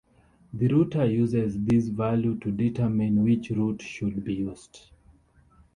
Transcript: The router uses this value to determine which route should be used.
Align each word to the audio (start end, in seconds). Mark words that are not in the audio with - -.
The 0.51 0.67
router 0.67 1.05
uses 1.05 1.61
this 1.63 1.89
value 1.89 2.35
to 2.39 2.49
determine 2.51 3.23
which 3.23 3.51
route 3.51 3.83
should 3.83 4.23
be 4.23 4.33
used. 4.33 4.89